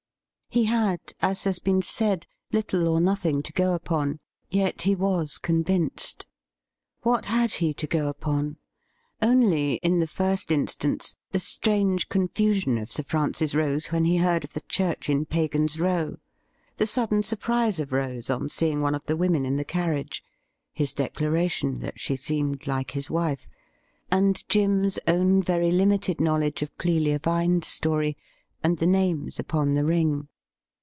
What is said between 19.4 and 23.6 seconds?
in the carriage; his declaration that she seemed like his wife;